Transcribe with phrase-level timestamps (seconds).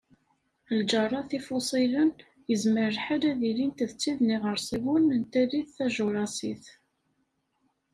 [0.77, 2.11] Lǧerrat ifuṣilen
[2.49, 6.65] yezmer lḥal ad ilint d tid n yiɣersiwen n tallit Tajurasit.